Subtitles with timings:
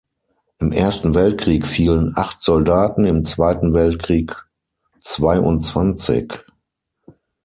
[0.57, 4.35] Im Ersten Weltkrieg fielen acht Soldaten, im Zweiten Weltkrieg
[4.97, 6.39] zweiundzwanzig.